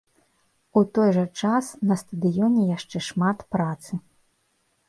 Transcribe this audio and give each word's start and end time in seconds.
У 0.79 0.81
той 0.97 1.09
жа 1.17 1.25
час, 1.43 1.69
на 1.89 1.97
стадыёне 2.05 2.61
яшчэ 2.77 2.97
шмат 3.09 3.47
працы. 3.57 3.91